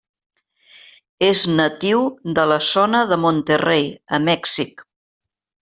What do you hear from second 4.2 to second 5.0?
Mèxic.